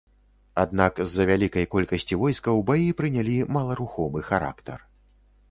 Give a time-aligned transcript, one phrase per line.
[0.61, 4.77] Аднак з-за вялікай колькасці войскаў баі прынялі маларухомы характар.